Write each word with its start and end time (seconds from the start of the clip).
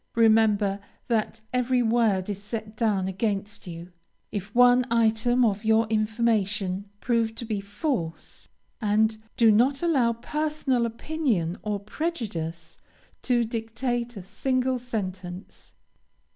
Remember 0.15 0.79
that 1.09 1.41
every 1.53 1.83
word 1.83 2.27
is 2.27 2.41
set 2.41 2.75
down 2.75 3.07
against 3.07 3.67
you, 3.67 3.91
if 4.31 4.55
one 4.55 4.83
item 4.89 5.45
of 5.45 5.63
your 5.63 5.85
information 5.89 6.85
prove 7.01 7.35
to 7.35 7.45
be 7.45 7.61
false; 7.61 8.49
and 8.81 9.19
do 9.37 9.51
not 9.51 9.83
allow 9.83 10.13
personal 10.13 10.87
opinion 10.87 11.55
or 11.61 11.79
prejudice 11.79 12.79
to 13.21 13.43
dictate 13.43 14.17
a 14.17 14.23
single 14.23 14.79
sentence. 14.79 15.75